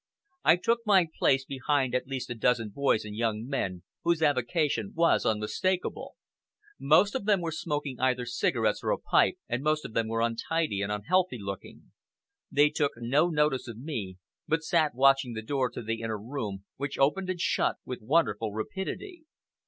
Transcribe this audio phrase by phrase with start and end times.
[0.43, 4.93] I took my place behind at least a dozen boys and young men, whose avocation
[4.95, 6.15] was unmistakable.
[6.79, 10.21] Most of them were smoking either cigarettes or a pipe, and most of them were
[10.21, 11.91] untidy and unhealthy looking.
[12.51, 14.17] They took no notice of me,
[14.47, 18.51] but sat watching the door to the inner room, which opened and shut with wonderful
[18.51, 19.25] rapidity.